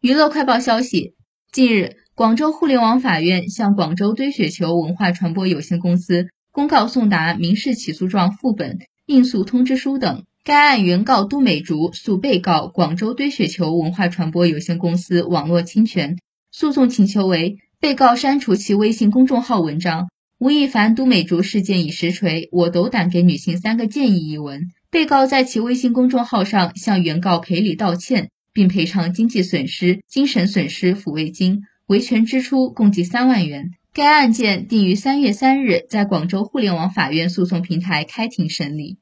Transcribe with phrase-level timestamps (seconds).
[0.00, 1.12] 娱乐快报消息：
[1.52, 10.24] 近日，广州互联网法院向广州堆雪球文化传播有限公司公告送达民事起诉状副本、应诉通知书等。
[10.42, 16.16] 该案原告都美竹诉被告广州堆雪球文化传播有限公司网络侵权。
[16.50, 20.08] 诉讼请求为：被告删除其微信公众号文章
[20.40, 24.62] “吴亦凡都美竹事件已实锤，我斗胆给女性三个建议”一文。
[24.90, 28.30] 被告在其微信公众号上向原告赔礼道歉。
[28.52, 33.70] 并赔偿经济损失、精神损失抚慰金，维权支出共计三万元。
[33.92, 38.98] 该案件定于三月三日在广州互联网法院诉讼平台开庭审理。